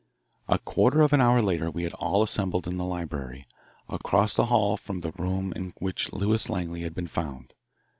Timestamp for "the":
2.77-2.85, 4.33-4.47, 5.01-5.11